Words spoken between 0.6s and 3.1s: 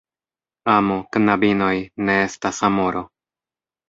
Amo, knabinoj, ne estas Amoro.